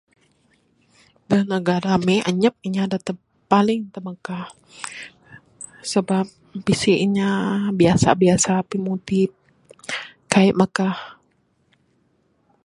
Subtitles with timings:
[1.29, 2.97] Da negara ami anyap inya da
[3.51, 4.45] paling timagah
[5.91, 6.27] sabab
[6.65, 7.29] bisi inya
[7.79, 9.31] biasa biasa pimudip
[10.31, 10.97] kaik magah